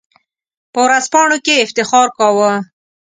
په 0.73 0.79
ورځپاڼو 0.85 1.37
کې 1.45 1.53
یې 1.57 1.63
افتخار 1.65 2.07
کاوه. 2.17 2.51